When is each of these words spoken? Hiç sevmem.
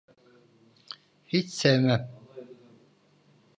Hiç 1.25 1.47
sevmem. 1.53 2.09